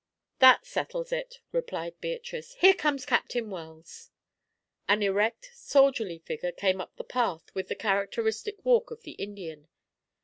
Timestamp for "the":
6.95-7.03, 7.67-7.75, 9.03-9.11